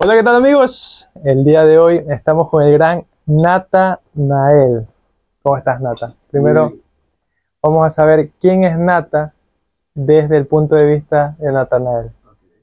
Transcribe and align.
Hola, 0.00 0.14
¿qué 0.14 0.22
tal 0.22 0.36
amigos? 0.36 1.08
El 1.24 1.42
día 1.42 1.64
de 1.64 1.76
hoy 1.76 2.04
estamos 2.08 2.48
con 2.50 2.62
el 2.62 2.72
gran 2.72 3.04
Nata 3.26 4.00
Nael. 4.14 4.86
¿Cómo 5.42 5.56
estás, 5.56 5.80
Nata? 5.80 6.14
Primero, 6.30 6.72
vamos 7.60 7.84
a 7.84 7.90
saber 7.90 8.30
quién 8.40 8.62
es 8.62 8.78
Nata 8.78 9.34
desde 9.96 10.36
el 10.36 10.46
punto 10.46 10.76
de 10.76 10.86
vista 10.86 11.34
de 11.40 11.50
Natanael. 11.50 12.12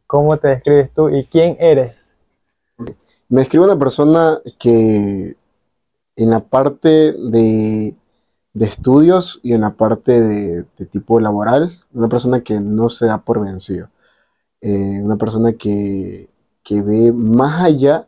¿Cómo 0.08 0.38
te 0.38 0.48
describes 0.48 0.94
tú 0.94 1.10
y 1.10 1.26
quién 1.26 1.58
eres? 1.60 1.98
Me 3.28 3.42
describe 3.42 3.66
una 3.66 3.78
persona 3.78 4.40
que 4.58 5.36
en 6.16 6.30
la 6.30 6.40
parte 6.40 7.12
de, 7.12 7.98
estudios 8.62 9.42
y 9.44 9.52
en 9.52 9.60
la 9.60 9.72
parte 9.72 10.22
de, 10.22 10.64
tipo 10.90 11.20
laboral, 11.20 11.80
una 11.94 12.08
persona 12.08 12.40
que 12.40 12.62
no 12.62 12.90
se 12.90 13.08
da 13.08 13.18
por 13.18 13.42
vencido. 13.42 13.90
Eh, 14.62 15.02
una 15.04 15.18
persona 15.18 15.52
que, 15.52 16.30
ve 16.82 17.12
más 17.14 17.64
allá 17.64 18.08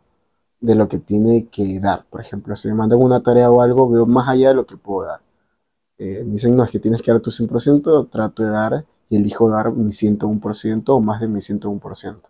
de 0.59 0.75
lo 0.75 0.87
que 0.87 0.99
tiene 0.99 1.47
que 1.47 1.79
dar. 1.79 2.05
Por 2.09 2.21
ejemplo, 2.21 2.55
si 2.55 2.67
me 2.69 2.75
mandan 2.75 2.99
una 3.01 3.21
tarea 3.21 3.51
o 3.51 3.61
algo, 3.61 3.89
veo 3.89 4.05
más 4.05 4.27
allá 4.27 4.49
de 4.49 4.55
lo 4.55 4.65
que 4.65 4.77
puedo 4.77 5.07
dar. 5.07 5.21
Eh, 5.97 6.23
me 6.25 6.33
dicen, 6.33 6.55
no, 6.55 6.63
es 6.63 6.71
que 6.71 6.79
tienes 6.79 7.01
que 7.01 7.11
dar 7.11 7.21
tu 7.21 7.31
100%, 7.31 8.09
trato 8.09 8.43
de 8.43 8.49
dar 8.49 8.85
y 9.09 9.17
elijo 9.17 9.49
dar 9.49 9.71
mi 9.71 9.91
101% 9.91 10.83
o 10.89 10.99
más 10.99 11.21
de 11.21 11.27
mi 11.27 11.41
101%. 11.41 12.29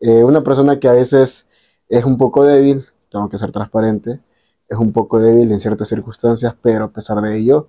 Eh, 0.00 0.24
una 0.24 0.42
persona 0.42 0.78
que 0.78 0.88
a 0.88 0.92
veces 0.92 1.46
es 1.88 2.04
un 2.04 2.16
poco 2.16 2.44
débil, 2.44 2.84
tengo 3.10 3.28
que 3.28 3.36
ser 3.38 3.52
transparente, 3.52 4.20
es 4.68 4.78
un 4.78 4.92
poco 4.92 5.18
débil 5.18 5.50
en 5.52 5.60
ciertas 5.60 5.88
circunstancias, 5.88 6.54
pero 6.62 6.86
a 6.86 6.90
pesar 6.92 7.20
de 7.20 7.36
ello, 7.36 7.68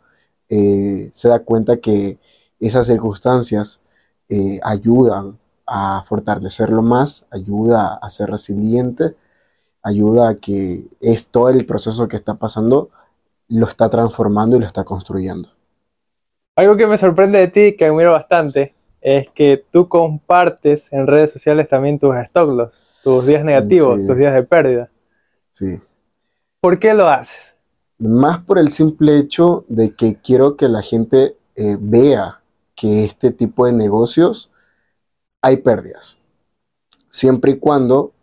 eh, 0.49 1.09
se 1.13 1.27
da 1.27 1.39
cuenta 1.39 1.77
que 1.77 2.19
esas 2.59 2.87
circunstancias 2.87 3.81
eh, 4.29 4.59
ayudan 4.63 5.39
a 5.65 6.03
fortalecerlo 6.05 6.81
más, 6.81 7.25
ayuda 7.31 7.99
a 8.01 8.09
ser 8.09 8.29
resiliente, 8.29 9.15
ayuda 9.81 10.29
a 10.29 10.35
que 10.35 10.85
es 10.99 11.29
todo 11.29 11.49
el 11.49 11.65
proceso 11.65 12.07
que 12.07 12.17
está 12.17 12.35
pasando 12.35 12.89
lo 13.51 13.67
está 13.67 13.89
transformando 13.89 14.55
y 14.55 14.59
lo 14.59 14.65
está 14.65 14.83
construyendo. 14.83 15.49
Algo 16.55 16.77
que 16.77 16.87
me 16.87 16.97
sorprende 16.97 17.39
de 17.39 17.47
ti, 17.49 17.75
que 17.75 17.85
admiro 17.85 18.13
bastante, 18.13 18.73
es 19.01 19.29
que 19.29 19.63
tú 19.71 19.89
compartes 19.89 20.91
en 20.93 21.07
redes 21.07 21.31
sociales 21.31 21.67
también 21.67 21.99
tus 21.99 22.15
stop 22.15 22.49
loss, 22.49 23.01
tus 23.03 23.25
días 23.25 23.43
negativos, 23.43 23.99
tus 24.05 24.15
días 24.15 24.33
de 24.33 24.43
pérdida. 24.43 24.89
Sí. 25.49 25.79
¿Por 26.61 26.79
qué 26.79 26.93
lo 26.93 27.07
haces? 27.07 27.55
Más 27.97 28.39
por 28.39 28.57
el 28.57 28.71
simple 28.71 29.17
hecho 29.17 29.65
de 29.67 29.95
que 29.95 30.15
quiero 30.15 30.55
que 30.55 30.69
la 30.69 30.81
gente 30.81 31.35
eh, 31.55 31.77
vea 31.79 32.41
que 32.75 33.03
este 33.03 33.31
tipo 33.31 33.65
de 33.65 33.73
negocios 33.73 34.50
hay 35.41 35.57
pérdidas. 35.57 36.17
Siempre 37.09 37.51
y 37.51 37.57
cuando 37.57 38.13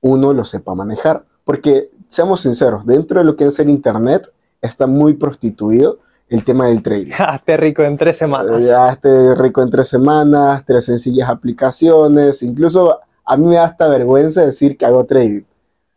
uno 0.00 0.32
lo 0.32 0.44
sepa 0.44 0.74
manejar. 0.74 1.24
Porque, 1.44 1.90
seamos 2.08 2.40
sinceros, 2.40 2.86
dentro 2.86 3.18
de 3.18 3.24
lo 3.24 3.36
que 3.36 3.44
es 3.44 3.58
el 3.58 3.70
Internet 3.70 4.30
está 4.60 4.86
muy 4.86 5.14
prostituido 5.14 5.98
el 6.28 6.44
tema 6.44 6.66
del 6.66 6.82
trading. 6.82 7.12
Hazte 7.18 7.56
rico 7.56 7.82
en 7.82 7.96
tres 7.98 8.16
semanas. 8.16 8.68
Hazte 8.68 9.34
rico 9.34 9.62
en 9.62 9.70
tres 9.70 9.88
semanas, 9.88 10.64
tres 10.64 10.84
sencillas 10.84 11.28
aplicaciones. 11.28 12.42
Incluso 12.42 13.00
a 13.24 13.36
mí 13.36 13.46
me 13.46 13.56
da 13.56 13.64
hasta 13.64 13.88
vergüenza 13.88 14.44
decir 14.44 14.76
que 14.76 14.86
hago 14.86 15.04
trading. 15.04 15.42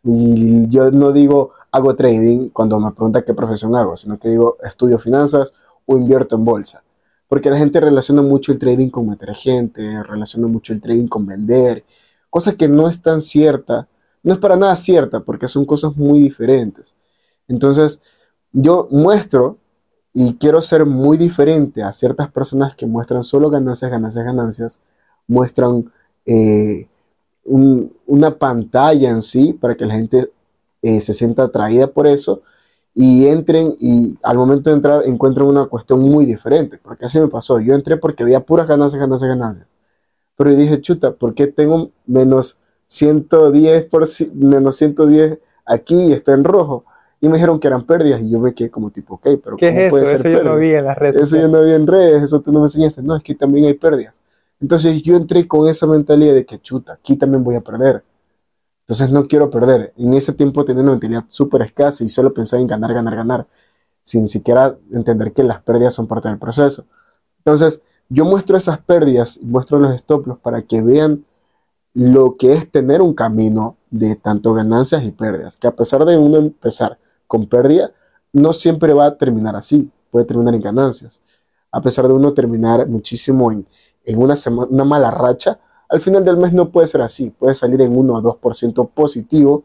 Y 0.04 0.68
yo 0.68 0.90
no 0.90 1.12
digo 1.12 1.52
hago 1.70 1.94
trading 1.94 2.50
cuando 2.50 2.78
me 2.80 2.92
pregunta 2.92 3.22
qué 3.22 3.34
profesión 3.34 3.74
hago, 3.76 3.96
sino 3.96 4.18
que 4.18 4.28
digo 4.28 4.56
estudio 4.62 4.98
finanzas 4.98 5.52
o 5.84 5.96
invierto 5.96 6.36
en 6.36 6.44
bolsa. 6.44 6.82
Porque 7.28 7.50
la 7.50 7.58
gente 7.58 7.80
relaciona 7.80 8.22
mucho 8.22 8.52
el 8.52 8.58
trading 8.58 8.88
con 8.88 9.08
meter 9.08 9.34
gente, 9.34 10.02
relaciona 10.02 10.46
mucho 10.46 10.72
el 10.72 10.80
trading 10.80 11.08
con 11.08 11.26
vender, 11.26 11.84
cosa 12.30 12.52
que 12.52 12.68
no 12.68 12.88
es 12.88 13.00
tan 13.02 13.20
cierta, 13.20 13.88
no 14.22 14.32
es 14.32 14.38
para 14.38 14.56
nada 14.56 14.76
cierta, 14.76 15.20
porque 15.20 15.48
son 15.48 15.64
cosas 15.64 15.96
muy 15.96 16.20
diferentes. 16.20 16.96
Entonces, 17.48 18.00
yo 18.52 18.88
muestro 18.90 19.58
y 20.12 20.34
quiero 20.34 20.62
ser 20.62 20.86
muy 20.86 21.18
diferente 21.18 21.82
a 21.82 21.92
ciertas 21.92 22.30
personas 22.30 22.74
que 22.74 22.86
muestran 22.86 23.22
solo 23.22 23.50
ganancias, 23.50 23.90
ganancias, 23.90 24.24
ganancias, 24.24 24.80
muestran 25.26 25.92
eh, 26.24 26.88
una 27.44 28.36
pantalla 28.38 29.10
en 29.10 29.22
sí 29.22 29.52
para 29.52 29.76
que 29.76 29.86
la 29.86 29.94
gente 29.94 30.32
eh, 30.82 31.00
se 31.00 31.12
sienta 31.12 31.44
atraída 31.44 31.86
por 31.86 32.06
eso 32.06 32.42
y 32.98 33.26
entren 33.26 33.76
y 33.78 34.16
al 34.22 34.38
momento 34.38 34.70
de 34.70 34.76
entrar 34.76 35.02
encuentren 35.04 35.46
una 35.46 35.66
cuestión 35.66 36.00
muy 36.00 36.24
diferente, 36.24 36.78
porque 36.82 37.04
así 37.04 37.20
me 37.20 37.28
pasó, 37.28 37.60
yo 37.60 37.74
entré 37.74 37.98
porque 37.98 38.22
había 38.22 38.40
puras 38.40 38.66
ganancias, 38.66 38.98
ganancias, 38.98 39.28
ganancias, 39.28 39.68
pero 40.34 40.50
yo 40.50 40.56
dije, 40.56 40.80
chuta, 40.80 41.12
¿por 41.12 41.34
qué 41.34 41.46
tengo 41.46 41.90
menos 42.06 42.58
110, 42.86 43.84
por, 43.84 44.08
menos 44.32 44.76
110 44.76 45.38
aquí 45.66 46.06
y 46.06 46.12
está 46.14 46.32
en 46.32 46.44
rojo? 46.44 46.84
y 47.20 47.28
me 47.28 47.34
dijeron 47.34 47.58
que 47.58 47.66
eran 47.66 47.84
pérdidas 47.84 48.20
y 48.20 48.30
yo 48.30 48.38
me 48.38 48.54
quedé 48.54 48.70
como 48.70 48.90
tipo, 48.90 49.14
ok, 49.14 49.28
pero 49.42 49.56
¿qué 49.56 49.68
es 49.68 49.92
eso? 49.92 49.98
eso 49.98 50.28
yo 50.28 50.44
no 50.44 50.56
vi 50.56 50.72
en 50.72 50.84
las 50.84 50.96
redes. 50.96 51.22
Eso 51.22 51.36
yo 51.36 51.48
no 51.48 51.62
vi 51.64 51.72
en 51.72 51.86
redes, 51.86 52.22
eso 52.22 52.40
tú 52.40 52.52
no 52.52 52.60
me 52.60 52.66
enseñaste. 52.66 53.02
No, 53.02 53.16
es 53.16 53.22
que 53.22 53.34
también 53.34 53.66
hay 53.66 53.74
pérdidas. 53.74 54.20
Entonces 54.60 55.02
yo 55.02 55.16
entré 55.16 55.46
con 55.48 55.68
esa 55.68 55.86
mentalidad 55.86 56.34
de 56.34 56.44
que 56.44 56.58
chuta, 56.58 56.94
aquí 56.94 57.16
también 57.16 57.42
voy 57.42 57.54
a 57.54 57.60
perder. 57.60 58.02
Entonces 58.86 59.10
no 59.10 59.26
quiero 59.26 59.50
perder. 59.50 59.92
En 59.96 60.14
ese 60.14 60.32
tiempo 60.32 60.64
tenía 60.64 60.82
una 60.82 60.92
mentalidad 60.92 61.24
súper 61.26 61.62
escasa 61.62 62.04
y 62.04 62.08
solo 62.08 62.32
pensaba 62.32 62.62
en 62.62 62.68
ganar, 62.68 62.94
ganar, 62.94 63.16
ganar, 63.16 63.46
sin 64.02 64.28
siquiera 64.28 64.76
entender 64.92 65.32
que 65.32 65.42
las 65.42 65.60
pérdidas 65.60 65.94
son 65.94 66.06
parte 66.06 66.28
del 66.28 66.38
proceso. 66.38 66.84
Entonces 67.38 67.80
yo 68.08 68.24
muestro 68.24 68.56
esas 68.56 68.78
pérdidas, 68.78 69.40
muestro 69.42 69.80
los 69.80 69.92
stop 69.94 70.28
loss 70.28 70.38
para 70.38 70.62
que 70.62 70.82
vean 70.82 71.24
lo 71.94 72.36
que 72.36 72.52
es 72.52 72.70
tener 72.70 73.02
un 73.02 73.14
camino 73.14 73.76
de 73.90 74.14
tanto 74.14 74.54
ganancias 74.54 75.04
y 75.04 75.10
pérdidas, 75.10 75.56
que 75.56 75.66
a 75.66 75.74
pesar 75.74 76.04
de 76.04 76.16
uno 76.16 76.36
empezar 76.36 76.98
con 77.26 77.46
pérdida, 77.46 77.90
no 78.32 78.52
siempre 78.52 78.92
va 78.92 79.06
a 79.06 79.16
terminar 79.16 79.56
así, 79.56 79.90
puede 80.10 80.26
terminar 80.26 80.54
en 80.54 80.60
ganancias. 80.60 81.20
A 81.72 81.80
pesar 81.80 82.06
de 82.06 82.12
uno 82.12 82.32
terminar 82.34 82.86
muchísimo 82.86 83.50
en, 83.50 83.66
una, 84.16 84.34
una 84.68 84.84
mala 84.84 85.10
racha, 85.10 85.58
al 85.88 86.00
final 86.00 86.24
del 86.24 86.36
mes 86.36 86.52
no 86.52 86.70
puede 86.70 86.88
ser 86.88 87.02
así, 87.02 87.30
puede 87.30 87.54
salir 87.54 87.80
en 87.80 87.96
1 87.96 88.14
o 88.14 88.22
2% 88.22 88.90
positivo, 88.90 89.64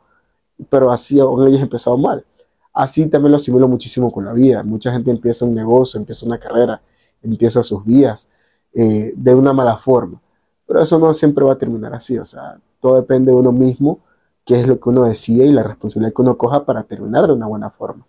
pero 0.69 0.91
así 0.91 1.19
aún 1.19 1.47
hayas 1.47 1.61
empezado 1.61 1.97
mal. 1.97 2.25
Así 2.73 3.05
también 3.07 3.31
lo 3.31 3.37
asimilo 3.37 3.67
muchísimo 3.67 4.11
con 4.11 4.25
la 4.25 4.33
vida. 4.33 4.63
Mucha 4.63 4.91
gente 4.91 5.11
empieza 5.11 5.45
un 5.45 5.53
negocio, 5.53 5.99
empieza 5.99 6.25
una 6.25 6.37
carrera, 6.37 6.81
empieza 7.21 7.63
sus 7.63 7.83
vidas 7.85 8.29
eh, 8.73 9.13
de 9.15 9.35
una 9.35 9.51
mala 9.51 9.77
forma. 9.77 10.21
Pero 10.65 10.81
eso 10.81 10.97
no 10.97 11.13
siempre 11.13 11.43
va 11.43 11.53
a 11.53 11.57
terminar 11.57 11.93
así. 11.93 12.17
O 12.17 12.25
sea, 12.25 12.57
todo 12.79 12.95
depende 12.95 13.31
de 13.31 13.37
uno 13.37 13.51
mismo 13.51 13.99
qué 14.45 14.59
es 14.59 14.67
lo 14.67 14.79
que 14.79 14.89
uno 14.89 15.03
decide 15.03 15.45
y 15.45 15.51
la 15.51 15.63
responsabilidad 15.63 16.13
que 16.15 16.21
uno 16.21 16.37
coja 16.37 16.65
para 16.65 16.83
terminar 16.83 17.27
de 17.27 17.33
una 17.33 17.47
buena 17.47 17.69
forma. 17.69 18.05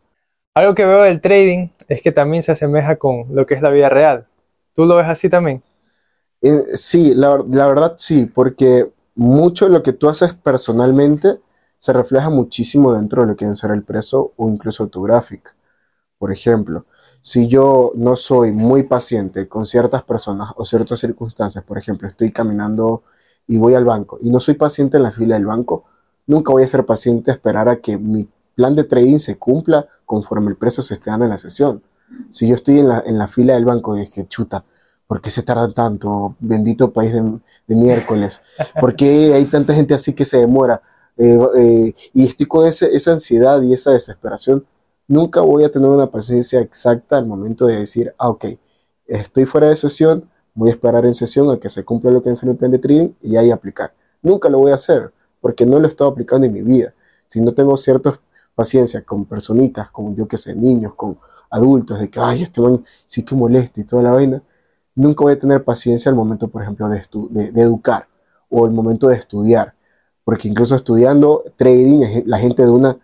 Algo 0.54 0.74
que 0.74 0.84
veo 0.84 1.02
del 1.02 1.20
trading 1.20 1.68
es 1.88 2.02
que 2.02 2.12
también 2.12 2.42
se 2.42 2.52
asemeja 2.52 2.96
con 2.96 3.26
lo 3.34 3.46
que 3.46 3.54
es 3.54 3.62
la 3.62 3.70
vida 3.70 3.88
real. 3.88 4.26
¿Tú 4.74 4.86
lo 4.86 4.96
ves 4.96 5.06
así 5.08 5.28
también? 5.28 5.62
Eh, 6.42 6.76
sí, 6.76 7.14
la, 7.14 7.36
verdad 7.36 7.94
sí, 7.98 8.26
porque 8.26 8.92
mucho 9.14 9.66
de 9.66 9.72
lo 9.72 9.82
que 9.82 9.92
tú 9.92 10.08
haces 10.08 10.34
personalmente 10.34 11.40
se 11.78 11.92
refleja 11.92 12.30
muchísimo 12.30 12.92
dentro 12.92 13.22
de 13.22 13.28
lo 13.28 13.36
que 13.36 13.44
es 13.44 13.58
ser 13.58 13.70
el 13.70 13.82
preso 13.82 14.32
o 14.36 14.48
incluso 14.48 14.88
tu 14.88 15.02
gráfica. 15.02 15.54
Por 16.18 16.32
ejemplo, 16.32 16.86
si 17.20 17.48
yo 17.48 17.92
no 17.94 18.16
soy 18.16 18.52
muy 18.52 18.84
paciente 18.84 19.48
con 19.48 19.66
ciertas 19.66 20.02
personas 20.04 20.50
o 20.56 20.64
ciertas 20.64 21.00
circunstancias, 21.00 21.64
por 21.64 21.78
ejemplo, 21.78 22.08
estoy 22.08 22.32
caminando 22.32 23.02
y 23.46 23.58
voy 23.58 23.74
al 23.74 23.84
banco 23.84 24.18
y 24.20 24.30
no 24.30 24.40
soy 24.40 24.54
paciente 24.54 24.96
en 24.96 25.04
la 25.04 25.10
fila 25.12 25.34
del 25.36 25.46
banco, 25.46 25.84
Nunca 26.26 26.52
voy 26.52 26.62
a 26.62 26.68
ser 26.68 26.86
paciente 26.86 27.30
a 27.30 27.34
esperar 27.34 27.68
a 27.68 27.80
que 27.80 27.98
mi 27.98 28.28
plan 28.54 28.76
de 28.76 28.84
trading 28.84 29.18
se 29.18 29.38
cumpla 29.38 29.86
conforme 30.04 30.50
el 30.50 30.56
precio 30.56 30.82
se 30.82 30.94
esté 30.94 31.10
dando 31.10 31.24
en 31.24 31.30
la 31.30 31.38
sesión. 31.38 31.82
Si 32.30 32.46
yo 32.46 32.54
estoy 32.54 32.78
en 32.78 32.88
la, 32.88 33.02
en 33.04 33.18
la 33.18 33.26
fila 33.26 33.54
del 33.54 33.64
banco 33.64 33.96
y 33.96 34.02
es 34.02 34.10
que 34.10 34.26
chuta, 34.26 34.64
¿por 35.12 35.20
qué 35.20 35.30
se 35.30 35.42
tarda 35.42 35.70
tanto? 35.70 36.36
Bendito 36.40 36.90
país 36.90 37.12
de, 37.12 37.76
miércoles. 37.76 38.40
¿Por 38.80 38.96
qué 38.96 39.34
hay 39.34 39.44
tanta 39.44 39.74
gente 39.74 39.92
así 39.92 40.14
que 40.14 40.24
se 40.24 40.38
demora? 40.38 40.80
Eh, 41.18 41.38
eh, 41.58 41.94
y 42.14 42.28
estoy 42.28 42.46
con 42.46 42.66
esa 42.66 43.12
ansiedad 43.12 43.60
y 43.60 43.74
esa 43.74 43.90
desesperación. 43.90 44.64
Nunca 45.06 45.42
voy 45.42 45.64
a 45.64 45.70
tener 45.70 45.90
una 45.90 46.10
paciencia 46.10 46.60
exacta 46.60 47.18
al 47.18 47.26
momento 47.26 47.66
de 47.66 47.76
decir, 47.76 48.14
ah, 48.16 48.30
ok, 48.30 48.46
estoy 49.06 49.44
fuera 49.44 49.68
de 49.68 49.76
sesión, 49.76 50.30
voy 50.54 50.70
a 50.70 50.72
esperar 50.72 51.04
en 51.04 51.14
sesión 51.14 51.50
a 51.50 51.60
que 51.60 51.68
se 51.68 51.84
cumpla 51.84 52.10
lo 52.10 52.22
que 52.22 52.30
es 52.30 52.42
el 52.42 52.56
plan 52.56 52.70
de 52.70 52.78
trading 52.78 53.10
y 53.20 53.36
ahí 53.36 53.50
aplicar. 53.50 53.92
Nunca 54.22 54.48
lo 54.48 54.60
voy 54.60 54.72
a 54.72 54.76
hacer 54.76 55.12
porque 55.42 55.66
no 55.66 55.78
lo 55.78 55.88
estado 55.88 56.08
aplicando 56.08 56.46
en 56.46 56.54
mi 56.54 56.62
vida. 56.62 56.94
Si 57.26 57.38
no 57.38 57.52
tengo 57.52 57.76
cierta 57.76 58.18
paciencia 58.54 59.02
con 59.02 59.26
personitas, 59.26 59.90
con 59.90 60.16
yo 60.16 60.26
que 60.26 60.38
sé, 60.38 60.54
niños, 60.54 60.94
con 60.94 61.18
adultos, 61.50 62.00
de 62.00 62.08
que, 62.08 62.18
ay, 62.18 62.44
este 62.44 62.62
man 62.62 62.82
sí 63.04 63.22
que 63.22 63.34
molesta 63.34 63.78
y 63.78 63.84
toda 63.84 64.04
la 64.04 64.12
vaina, 64.12 64.42
nunca 64.94 65.24
voy 65.24 65.34
a 65.34 65.38
tener 65.38 65.64
paciencia 65.64 66.10
al 66.10 66.16
momento, 66.16 66.48
por 66.48 66.62
ejemplo, 66.62 66.88
de, 66.88 67.02
de, 67.30 67.62
educar 67.62 68.08
o 68.48 68.66
el 68.66 68.72
momento 68.72 69.08
de 69.08 69.16
estudiar. 69.16 69.74
Porque 70.24 70.48
incluso 70.48 70.76
estudiando 70.76 71.44
trading, 71.56 72.22
la 72.26 72.38
gente 72.38 72.64
de 72.64 72.70
una 72.70 72.98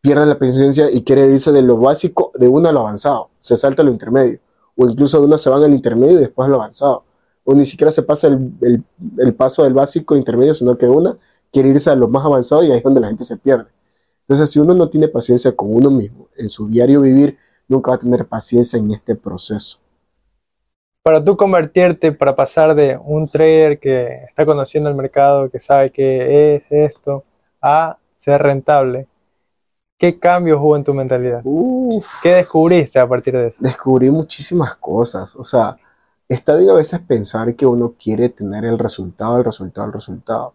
pierde 0.00 0.26
la 0.26 0.38
paciencia 0.38 0.90
y 0.90 1.02
quiere 1.02 1.26
irse 1.26 1.50
de 1.50 1.62
lo 1.62 1.78
básico 1.78 2.32
de 2.34 2.48
uno 2.48 2.68
a 2.68 2.72
lo 2.72 2.80
avanzado. 2.80 3.30
Se 3.40 3.56
salta 3.56 3.82
lo 3.82 3.90
intermedio. 3.90 4.40
O 4.76 4.86
incluso 4.88 5.18
de 5.18 5.26
una 5.26 5.38
se 5.38 5.50
van 5.50 5.62
al 5.62 5.72
intermedio 5.72 6.18
y 6.18 6.20
después 6.20 6.46
a 6.46 6.48
lo 6.48 6.56
avanzado. 6.56 7.04
O 7.44 7.54
ni 7.54 7.64
siquiera 7.64 7.90
se 7.90 8.02
pasa 8.02 8.28
el, 8.28 8.52
el, 8.60 8.84
el 9.18 9.34
paso 9.34 9.64
del 9.64 9.72
básico 9.72 10.16
intermedio, 10.16 10.54
sino 10.54 10.76
que 10.76 10.86
una 10.86 11.16
quiere 11.52 11.70
irse 11.70 11.90
a 11.90 11.94
lo 11.94 12.08
más 12.08 12.24
avanzado 12.24 12.62
y 12.62 12.70
ahí 12.70 12.78
es 12.78 12.82
donde 12.82 13.00
la 13.00 13.08
gente 13.08 13.24
se 13.24 13.36
pierde. 13.36 13.70
Entonces, 14.28 14.50
si 14.50 14.58
uno 14.58 14.74
no 14.74 14.90
tiene 14.90 15.08
paciencia 15.08 15.56
con 15.56 15.74
uno 15.74 15.90
mismo 15.90 16.28
en 16.36 16.50
su 16.50 16.68
diario 16.68 17.00
vivir, 17.00 17.38
nunca 17.66 17.92
va 17.92 17.96
a 17.96 18.00
tener 18.00 18.26
paciencia 18.26 18.78
en 18.78 18.90
este 18.90 19.14
proceso. 19.14 19.78
Para 21.02 21.24
tú 21.24 21.36
convertirte, 21.36 22.12
para 22.12 22.36
pasar 22.36 22.74
de 22.74 22.98
un 23.02 23.28
trader 23.28 23.78
que 23.78 24.24
está 24.28 24.44
conociendo 24.44 24.90
el 24.90 24.96
mercado, 24.96 25.48
que 25.48 25.58
sabe 25.58 25.90
qué 25.90 26.56
es 26.56 26.62
esto, 26.70 27.24
a 27.62 27.96
ser 28.12 28.42
rentable, 28.42 29.06
¿qué 29.96 30.18
cambios 30.18 30.60
hubo 30.60 30.76
en 30.76 30.84
tu 30.84 30.94
mentalidad? 30.94 31.40
Uf, 31.44 32.06
¿Qué 32.22 32.34
descubriste 32.34 32.98
a 32.98 33.08
partir 33.08 33.36
de 33.36 33.48
eso? 33.48 33.56
descubrí 33.60 34.10
muchísimas 34.10 34.76
cosas. 34.76 35.34
O 35.36 35.44
sea, 35.44 35.76
está 36.28 36.56
bien 36.56 36.70
a 36.70 36.74
veces 36.74 37.00
pensar 37.00 37.54
que 37.54 37.66
uno 37.66 37.94
quiere 37.98 38.28
tener 38.28 38.64
el 38.64 38.78
resultado, 38.78 39.38
el 39.38 39.44
resultado, 39.44 39.86
el 39.86 39.92
resultado. 39.92 40.54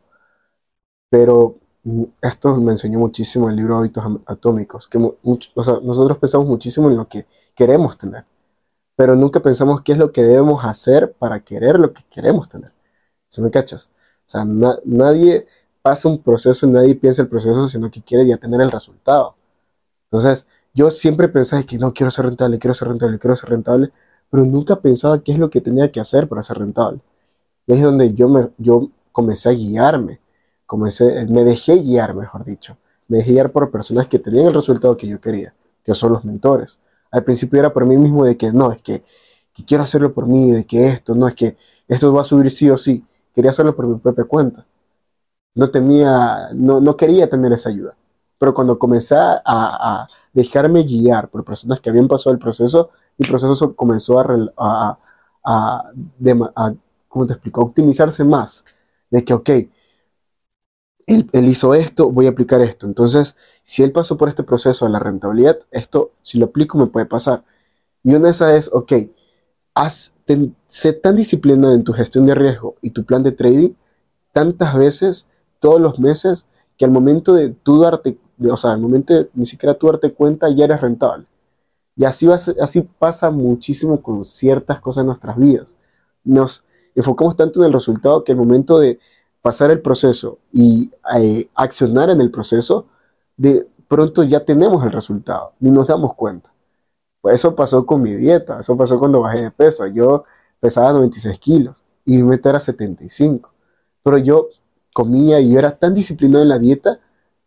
Pero 1.09 1.55
mm, 1.83 2.03
esto 2.21 2.55
me 2.57 2.71
enseñó 2.71 2.99
muchísimo 2.99 3.49
el 3.49 3.55
libro 3.55 3.77
Hábitos 3.77 4.03
Atómicos, 4.25 4.87
que 4.87 4.97
o 4.97 5.63
sea, 5.63 5.75
nosotros 5.83 6.17
pensamos 6.17 6.47
muchísimo 6.47 6.89
en 6.89 6.97
lo 6.97 7.07
que 7.07 7.25
queremos 7.55 7.97
tener, 7.97 8.25
pero 8.95 9.15
nunca 9.15 9.39
pensamos 9.41 9.81
qué 9.81 9.93
es 9.93 9.97
lo 9.97 10.11
que 10.11 10.23
debemos 10.23 10.63
hacer 10.65 11.13
para 11.13 11.39
querer 11.41 11.79
lo 11.79 11.93
que 11.93 12.03
queremos 12.09 12.49
tener. 12.49 12.71
¿Se 13.27 13.41
me 13.41 13.51
cachas? 13.51 13.89
O 14.19 14.21
sea, 14.25 14.45
na- 14.45 14.79
nadie 14.85 15.47
pasa 15.81 16.09
un 16.09 16.21
proceso, 16.21 16.67
nadie 16.67 16.95
piensa 16.95 17.21
el 17.23 17.27
proceso, 17.29 17.67
sino 17.67 17.91
que 17.91 18.01
quiere 18.01 18.25
ya 18.27 18.37
tener 18.37 18.61
el 18.61 18.71
resultado. 18.71 19.35
Entonces, 20.11 20.47
yo 20.73 20.91
siempre 20.91 21.27
pensaba 21.29 21.63
que 21.63 21.77
no 21.77 21.93
quiero 21.93 22.11
ser 22.11 22.25
rentable, 22.25 22.59
quiero 22.59 22.73
ser 22.73 22.87
rentable, 22.89 23.19
quiero 23.19 23.35
ser 23.35 23.49
rentable, 23.49 23.91
pero 24.29 24.45
nunca 24.45 24.75
pensaba 24.81 25.21
qué 25.23 25.33
es 25.33 25.39
lo 25.39 25.49
que 25.49 25.61
tenía 25.61 25.91
que 25.91 25.99
hacer 25.99 26.27
para 26.27 26.43
ser 26.43 26.57
rentable. 26.59 26.99
Y 27.67 27.73
es 27.73 27.81
donde 27.81 28.13
yo, 28.13 28.27
me, 28.29 28.49
yo 28.57 28.89
comencé 29.11 29.49
a 29.49 29.53
guiarme, 29.53 30.19
comencé, 30.65 31.25
me 31.27 31.43
dejé 31.43 31.77
guiar, 31.79 32.15
mejor 32.15 32.45
dicho. 32.45 32.77
Me 33.07 33.17
dejé 33.19 33.31
guiar 33.33 33.51
por 33.51 33.71
personas 33.71 34.07
que 34.07 34.19
tenían 34.19 34.47
el 34.47 34.53
resultado 34.53 34.97
que 34.97 35.07
yo 35.07 35.19
quería, 35.21 35.53
que 35.83 35.93
son 35.95 36.13
los 36.13 36.25
mentores. 36.25 36.79
Al 37.13 37.25
principio 37.25 37.60
era 37.62 37.74
por 37.74 37.88
mí 37.88 37.98
mismo 37.98 38.25
de 38.25 38.38
que 38.38 38.51
no, 38.54 38.74
es 38.74 38.83
que, 38.83 39.04
quiero 39.68 39.83
hacerlo 39.83 40.13
por 40.13 40.27
mí, 40.27 40.51
de 40.51 40.65
que 40.65 40.88
esto, 40.89 41.15
no, 41.15 41.30
es 41.30 41.36
que 41.36 41.57
esto 41.88 42.13
va 42.13 42.21
a 42.24 42.25
subir 42.25 42.51
sí 42.51 42.69
o 42.71 42.77
sí. 42.77 43.06
Quería 43.36 43.51
hacerlo 43.51 43.75
por 43.75 43.88
mi 43.88 43.98
propia 44.00 44.25
cuenta. 44.25 44.65
No 45.56 45.69
tenía, 45.71 46.50
no, 46.54 46.81
no 46.81 46.98
quería 46.98 47.30
tener 47.30 47.54
esa 47.54 47.69
ayuda. 47.69 47.95
Pero 48.39 48.54
cuando 48.54 48.80
comencé 48.80 49.15
a, 49.15 49.42
a 49.45 50.07
dejarme 50.33 50.83
guiar 50.83 51.30
por 51.30 51.44
personas 51.45 51.80
que 51.80 51.89
habían 51.89 52.07
pasado 52.07 52.33
el 52.33 52.39
proceso, 52.39 52.89
mi 53.18 53.27
proceso 53.27 53.75
comenzó 53.75 54.19
a, 54.19 54.25
a, 54.57 54.98
a, 55.45 55.92
a- 56.56 56.74
¿cómo 57.07 57.27
te 57.27 57.33
explico? 57.33 57.62
A 57.62 57.65
optimizarse 57.65 58.24
más. 58.24 58.65
De 59.10 59.24
que, 59.24 59.33
ok, 59.33 59.50
él, 61.07 61.29
hizo 61.47 61.73
esto, 61.75 62.11
voy 62.11 62.27
a 62.27 62.29
aplicar 62.29 62.61
esto. 62.61 62.85
Entonces, 62.85 63.35
si 63.63 63.83
él 63.83 63.91
pasó 63.91 64.17
por 64.17 64.29
este 64.29 64.44
proceso 64.44 64.85
de 64.85 64.91
la 64.91 65.00
rentabilidad, 65.00 65.59
esto, 65.71 66.11
si 66.21 66.38
lo 66.39 66.47
aplico, 66.47 66.77
me 66.77 66.88
puede 66.88 67.05
pasar. 67.05 67.44
Y 68.03 68.15
una 68.15 68.25
de 68.25 68.31
esas 68.31 68.53
es, 68.55 68.69
ok, 68.73 68.94
haz, 69.73 70.13
ten- 70.25 70.55
sé 70.67 70.94
tan 70.94 71.15
disciplinado 71.15 71.73
en 71.73 71.83
tu 71.83 71.94
gestión 71.94 72.25
de 72.25 72.35
riesgo 72.35 72.75
y 72.81 72.91
tu 72.91 73.03
plan 73.05 73.23
de 73.23 73.31
trading 73.31 73.71
tantas 74.33 74.75
veces, 74.77 75.27
todos 75.59 75.81
los 75.81 76.00
meses, 76.00 76.45
que 76.77 76.85
al 76.85 76.91
momento 76.91 77.33
de 77.33 77.50
tú 77.50 77.79
darte, 77.81 78.17
de- 78.38 78.51
o 78.51 78.57
sea, 78.57 78.71
al 78.73 78.81
momento 78.81 79.13
de 79.13 79.29
ni 79.33 79.45
siquiera 79.45 79.75
tú 79.75 79.88
darte 79.88 80.13
cuenta, 80.13 80.50
ya 80.50 80.65
eres 80.65 80.81
rentable. 80.81 81.25
Y 81.95 82.05
así, 82.05 82.27
así 82.29 82.81
pasa 83.00 83.29
muchísimo 83.29 84.01
con 84.01 84.25
ciertas 84.25 84.81
cosas 84.81 85.01
en 85.01 85.07
nuestras 85.07 85.38
vidas. 85.38 85.77
Nos 86.23 86.63
enfocamos 86.95 87.35
tanto 87.35 87.59
en 87.59 87.67
el 87.67 87.73
resultado 87.73 88.23
que 88.23 88.31
al 88.31 88.38
momento 88.38 88.79
de 88.79 89.00
pasar 89.43 89.71
el 89.71 89.81
proceso 89.81 90.39
y 90.53 90.91
eh, 91.17 91.49
accionar 91.55 92.11
en 92.11 92.21
el 92.21 92.31
proceso, 92.31 92.87
de 93.37 93.67
pronto 93.89 94.23
ya 94.23 94.45
tenemos 94.45 94.85
el 94.85 94.93
resultado, 94.93 95.53
ni 95.61 95.71
nos 95.71 95.87
damos 95.87 96.15
cuenta. 96.15 96.53
Pues 97.21 97.35
eso 97.35 97.55
pasó 97.55 97.85
con 97.85 98.01
mi 98.01 98.13
dieta, 98.13 98.59
eso 98.59 98.75
pasó 98.77 98.99
cuando 98.99 99.21
bajé 99.21 99.41
de 99.43 99.51
peso. 99.51 99.87
Yo 99.87 100.25
pesaba 100.59 100.91
96 100.93 101.39
kilos 101.39 101.85
y 102.05 102.17
mi 102.17 102.23
meta 102.23 102.49
era 102.49 102.59
75. 102.59 103.51
Pero 104.03 104.17
yo 104.17 104.49
comía 104.93 105.39
y 105.39 105.51
yo 105.53 105.59
era 105.59 105.77
tan 105.77 105.93
disciplinado 105.93 106.43
en 106.43 106.49
la 106.49 106.59
dieta 106.59 106.99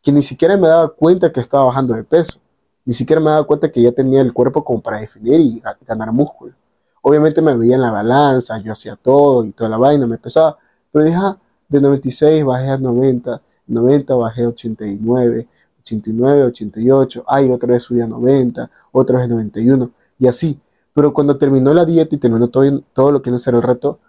que 0.02 0.12
ni 0.12 0.22
siquiera 0.22 0.56
me 0.56 0.68
daba 0.68 0.88
cuenta 0.94 1.30
que 1.32 1.40
estaba 1.40 1.64
bajando 1.66 1.94
de 1.94 2.04
peso. 2.04 2.40
Ni 2.84 2.94
siquiera 2.94 3.20
me 3.20 3.30
daba 3.30 3.46
cuenta 3.46 3.70
que 3.70 3.82
ya 3.82 3.92
tenía 3.92 4.20
el 4.22 4.32
cuerpo 4.32 4.64
como 4.64 4.80
para 4.80 5.00
definir 5.00 5.40
y 5.40 5.60
ga- 5.60 5.76
ganar 5.86 6.12
músculo. 6.12 6.54
Obviamente 7.02 7.42
me 7.42 7.56
veía 7.56 7.74
en 7.76 7.82
la 7.82 7.90
balanza, 7.90 8.58
yo 8.58 8.72
hacía 8.72 8.96
todo 8.96 9.44
y 9.44 9.52
toda 9.52 9.70
la 9.70 9.76
vaina, 9.76 10.06
me 10.06 10.18
pesaba. 10.18 10.56
Pero 10.92 11.04
dije, 11.04 11.16
ah, 11.20 11.36
de 11.68 11.80
96 11.80 12.44
bajé 12.44 12.68
a 12.70 12.78
90, 12.78 13.42
90 13.66 14.14
bajé 14.14 14.44
a 14.44 14.48
89, 14.48 15.48
89, 15.80 16.42
88, 16.44 17.24
ay, 17.26 17.50
otra 17.50 17.72
vez 17.72 17.82
subí 17.82 18.00
a 18.00 18.06
90, 18.06 18.70
otra 18.92 19.18
vez 19.18 19.26
a 19.26 19.28
91, 19.28 19.90
y 20.18 20.26
así. 20.26 20.58
Pero 20.94 21.12
cuando 21.12 21.36
terminó 21.36 21.74
la 21.74 21.84
dieta 21.84 22.14
y 22.14 22.18
terminó 22.18 22.48
todo, 22.48 22.80
todo 22.92 23.12
lo 23.12 23.22
que 23.22 23.30
no 23.30 23.36
era 23.36 23.56
el 23.56 23.62
reto, 23.62 24.00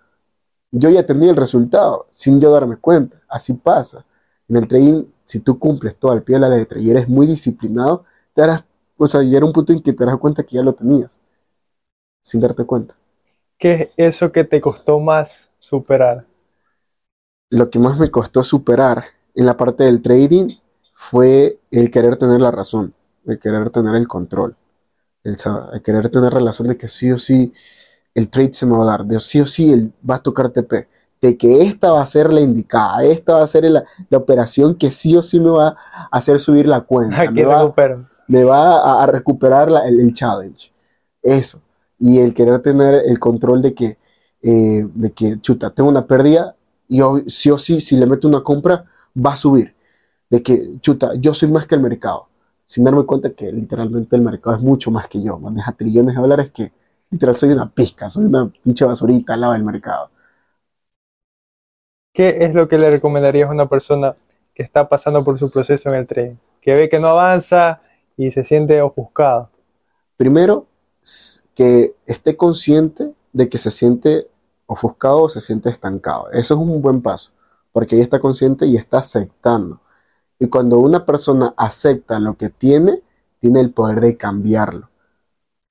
yo 0.72 0.90
ya 0.90 1.06
tenía 1.06 1.30
el 1.30 1.36
resultado 1.36 2.08
sin 2.10 2.40
yo 2.40 2.52
darme 2.52 2.78
cuenta. 2.78 3.22
Así 3.28 3.54
pasa. 3.54 4.06
En 4.48 4.56
el 4.56 4.68
trading, 4.68 5.04
si 5.24 5.40
tú 5.40 5.60
cumples 5.60 5.96
todo 5.98 6.12
al 6.12 6.24
pie 6.24 6.36
de 6.36 6.42
la 6.42 6.50
letra 6.50 6.80
y 6.80 6.90
eres 6.90 7.08
muy 7.08 7.28
disciplinado, 7.28 8.06
te 8.34 8.42
darás, 8.42 8.64
o 8.98 9.08
sea, 9.08 9.22
era 9.22 9.46
un 9.46 9.54
punto 9.54 9.74
en 9.74 9.82
que 9.82 9.94
te 9.94 10.06
darás 10.06 10.20
cuenta 10.20 10.44
que 10.44 10.56
ya 10.56 10.64
lo 10.64 10.74
tenías, 10.74 11.20
sin 12.22 12.40
darte 12.40 12.64
cuenta. 12.64 12.96
¿Qué 13.58 13.74
es 13.74 13.90
eso 13.98 14.32
que 14.32 14.44
te 14.44 14.62
costó 14.62 15.00
más 15.00 15.50
superar? 15.60 16.26
Lo 17.50 17.70
que 17.70 17.80
más 17.80 17.98
me 18.00 18.12
costó 18.12 18.44
superar 18.44 19.06
en 19.36 19.46
la 19.46 19.56
parte 19.56 19.84
del 19.86 20.02
trading 20.02 20.50
fue 20.94 21.60
el 21.72 21.90
querer 21.92 22.18
tener 22.18 22.42
la 22.42 22.52
razón, 22.52 22.94
el 23.26 23.40
querer 23.40 23.70
tener 23.70 23.96
el 23.96 24.08
control, 24.08 24.56
el, 25.24 25.38
sa- 25.38 25.70
el 25.74 25.82
querer 25.84 26.10
tener 26.10 26.34
relación 26.34 26.68
de 26.70 26.78
que 26.78 26.88
sí 26.88 27.12
o 27.12 27.18
sí 27.20 27.54
el 28.16 28.30
trade 28.30 28.54
se 28.54 28.66
me 28.68 28.78
va 28.78 28.84
a 28.86 28.88
dar, 28.88 29.06
de 29.06 29.20
sí 29.22 29.42
o 29.42 29.48
sí 29.48 29.74
él 29.74 29.94
va 30.10 30.16
a 30.18 30.24
tocar 30.24 30.50
TP, 30.52 30.88
de 31.22 31.38
que 31.38 31.64
esta 31.64 31.92
va 31.94 32.02
a 32.04 32.08
ser 32.08 32.34
la 32.34 32.42
indicada, 32.42 33.04
esta 33.06 33.36
va 33.36 33.44
a 33.44 33.48
ser 33.48 33.66
la, 33.66 33.86
la 34.10 34.18
operación 34.20 34.76
que 34.76 34.92
sí 34.92 35.16
o 35.18 35.24
sí 35.24 35.40
me 35.40 35.52
va 35.52 35.70
a 35.94 36.10
hacer 36.12 36.40
subir 36.42 36.68
la 36.68 36.82
cuenta, 36.82 37.32
Aquí 37.32 37.34
me 37.34 37.46
va, 37.46 37.76
me 38.28 38.44
va 38.46 38.78
a, 39.02 39.04
a 39.04 39.08
recuperar 39.08 39.72
la- 39.72 39.88
el, 39.88 40.00
el 40.02 40.14
challenge. 40.14 40.74
Eso. 41.24 41.62
Y 42.00 42.20
el 42.20 42.34
querer 42.36 42.62
tener 42.62 42.96
el 43.06 43.20
control 43.20 43.62
de 43.62 43.74
que, 43.76 43.98
eh, 44.44 44.88
de 44.94 45.12
que, 45.12 45.40
chuta, 45.42 45.72
tengo 45.72 45.90
una 45.90 46.08
pérdida 46.08 46.57
y 46.88 46.98
yo, 46.98 47.20
sí 47.28 47.52
o 47.52 47.58
sí, 47.58 47.80
si 47.82 47.96
le 47.98 48.06
meto 48.06 48.28
una 48.28 48.42
compra, 48.42 48.86
va 49.16 49.34
a 49.34 49.36
subir. 49.36 49.76
De 50.30 50.44
que, 50.44 50.80
chuta, 50.82 51.12
yo 51.16 51.34
soy 51.34 51.50
más 51.50 51.68
que 51.68 51.76
el 51.76 51.82
mercado. 51.82 52.28
Sin 52.66 52.84
darme 52.84 53.06
cuenta 53.06 53.32
que 53.34 53.52
literalmente 53.52 54.16
el 54.16 54.22
mercado 54.22 54.56
es 54.56 54.62
mucho 54.62 54.92
más 54.92 55.08
que 55.08 55.22
yo. 55.22 55.40
Maneja 55.40 55.72
trillones 55.74 56.16
de 56.16 56.22
dólares 56.22 56.52
que 56.54 56.72
literal 57.10 57.36
soy 57.36 57.52
una 57.52 57.70
pizca, 57.70 58.10
soy 58.10 58.26
una 58.26 58.52
pinche 58.64 58.86
basurita 58.86 59.34
al 59.34 59.42
lado 59.42 59.54
del 59.54 59.64
mercado. 59.64 60.10
¿Qué 62.14 62.38
es 62.40 62.54
lo 62.56 62.68
que 62.68 62.78
le 62.78 62.90
recomendarías 62.90 63.50
a 63.50 63.54
una 63.54 63.70
persona 63.70 64.16
que 64.54 64.64
está 64.64 64.90
pasando 64.90 65.24
por 65.24 65.38
su 65.40 65.52
proceso 65.52 65.90
en 65.90 65.96
el 65.96 66.08
trading? 66.08 66.36
Que 66.62 66.74
ve 66.74 66.90
que 66.90 67.00
no 67.00 67.08
avanza 67.08 67.82
y 68.18 68.32
se 68.32 68.44
siente 68.44 68.82
ofuscado. 68.82 69.50
Primero, 70.18 70.68
que 71.54 71.96
esté 72.06 72.36
consciente 72.36 73.14
de 73.34 73.50
que 73.50 73.58
se 73.58 73.72
siente 73.72 74.28
ofuscado 74.68 75.24
o 75.24 75.30
se 75.30 75.42
siente 75.42 75.70
estancado. 75.70 76.30
Eso 76.32 76.54
es 76.54 76.60
un 76.60 76.82
buen 76.82 77.02
paso, 77.02 77.32
porque 77.72 77.96
ahí 77.96 78.02
está 78.02 78.20
consciente 78.20 78.68
y 78.68 78.76
está 78.76 79.00
aceptando. 79.00 79.82
Y 80.40 80.48
cuando 80.48 80.78
una 80.78 81.06
persona 81.06 81.54
acepta 81.58 82.20
lo 82.20 82.36
que 82.36 82.50
tiene, 82.50 83.02
tiene 83.40 83.62
el 83.62 83.72
poder 83.72 84.02
de 84.02 84.16
cambiarlo. 84.18 84.90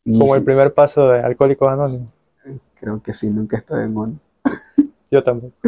Y 0.05 0.19
Como 0.19 0.35
el 0.35 0.43
primer 0.43 0.75
paso 0.75 1.09
de 1.09 1.21
Alcohólicos 1.21 1.71
Anónimos. 1.71 2.11
creo 2.75 3.01
que 3.03 3.15
sí, 3.15 3.31
nunca 3.31 3.57
está 3.57 3.77
de 3.77 3.89
mono. 3.89 4.19
Yo 5.11 5.23
también. 5.23 5.53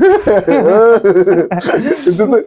entonces, 2.07 2.47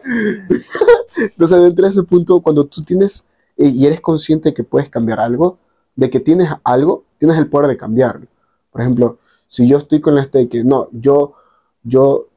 entonces, 1.16 1.62
dentro 1.62 1.84
de 1.84 1.88
ese 1.88 2.02
punto, 2.02 2.40
cuando 2.42 2.66
tú 2.66 2.82
tienes 2.82 3.24
eh, 3.56 3.68
y 3.68 3.86
eres 3.86 4.00
consciente 4.00 4.50
de 4.50 4.54
que 4.54 4.64
puedes 4.64 4.90
cambiar 4.90 5.20
algo, 5.20 5.58
de 5.96 6.10
que 6.10 6.20
tienes 6.20 6.48
algo, 6.64 7.04
tienes 7.18 7.38
el 7.38 7.48
poder 7.48 7.68
de 7.68 7.76
cambiarlo. 7.76 8.26
Por 8.70 8.80
ejemplo, 8.80 9.18
si 9.52 9.68
yo 9.68 9.76
estoy 9.76 10.00
con 10.00 10.16
este 10.16 10.48
que 10.48 10.64
no, 10.64 10.88
yo, 10.92 11.34
yo 11.82 12.28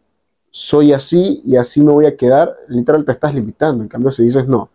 soy 0.52 0.92
así 0.92 1.42
y 1.46 1.56
así 1.56 1.82
me 1.82 1.94
voy 1.94 2.08
a 2.08 2.18
quedar, 2.18 2.58
literal 2.68 3.06
te 3.06 3.14
estás 3.14 3.34
limitando. 3.34 3.82
En 3.82 3.88
cambio, 3.88 4.12
si 4.12 4.24
dices 4.24 4.50
no, 4.50 4.70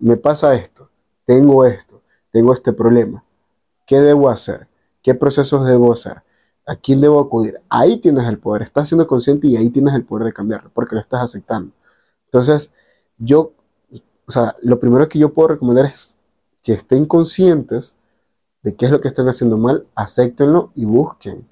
me 0.00 0.16
pasa 0.16 0.52
esto, 0.54 0.90
tengo 1.24 1.64
esto, 1.64 2.02
tengo 2.32 2.52
este 2.52 2.72
problema, 2.72 3.22
¿qué 3.86 4.00
debo 4.00 4.28
hacer? 4.28 4.66
¿Qué 5.00 5.14
procesos 5.14 5.64
debo 5.64 5.92
hacer? 5.92 6.24
¿A 6.66 6.74
quién 6.74 7.00
debo 7.00 7.20
acudir? 7.20 7.60
Ahí 7.68 7.98
tienes 7.98 8.26
el 8.28 8.40
poder, 8.40 8.62
estás 8.62 8.88
siendo 8.88 9.06
consciente 9.06 9.46
y 9.46 9.56
ahí 9.56 9.70
tienes 9.70 9.94
el 9.94 10.04
poder 10.04 10.24
de 10.24 10.32
cambiarlo, 10.32 10.72
porque 10.74 10.96
lo 10.96 11.00
estás 11.00 11.22
aceptando. 11.22 11.70
Entonces, 12.24 12.72
yo, 13.16 13.52
o 14.26 14.32
sea, 14.32 14.56
lo 14.60 14.80
primero 14.80 15.08
que 15.08 15.20
yo 15.20 15.32
puedo 15.32 15.50
recomendar 15.50 15.86
es 15.86 16.16
que 16.64 16.72
estén 16.72 17.06
conscientes 17.06 17.94
de 18.64 18.74
qué 18.74 18.86
es 18.86 18.90
lo 18.90 19.00
que 19.00 19.06
están 19.06 19.28
haciendo 19.28 19.56
mal, 19.56 19.86
acéptenlo 19.94 20.72
y 20.74 20.84
busquen 20.84 21.46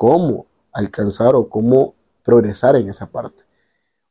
cómo 0.00 0.46
alcanzar 0.72 1.34
o 1.34 1.50
cómo 1.50 1.94
progresar 2.22 2.74
en 2.74 2.88
esa 2.88 3.04
parte. 3.04 3.44